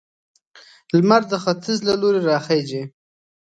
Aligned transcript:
لمر 0.95 1.21
د 1.31 1.33
ختيځ 1.43 1.79
له 1.87 1.93
لوري 2.01 2.21
راخيژي 2.29 2.83